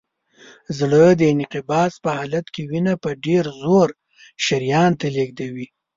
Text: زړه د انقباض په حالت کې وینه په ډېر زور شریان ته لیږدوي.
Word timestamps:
زړه 0.77 1.03
د 1.19 1.21
انقباض 1.33 1.91
په 2.03 2.09
حالت 2.17 2.45
کې 2.53 2.61
وینه 2.71 2.93
په 3.03 3.09
ډېر 3.25 3.43
زور 3.61 3.89
شریان 4.45 4.91
ته 4.99 5.07
لیږدوي. 5.15 5.67